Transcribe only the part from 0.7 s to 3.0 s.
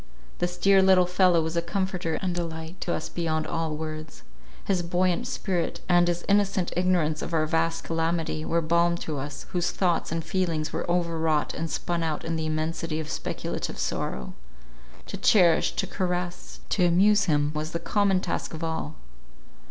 little fellow was a comforter and delight to